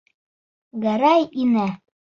Гәрәй 0.87 1.31
инә. 1.45 1.71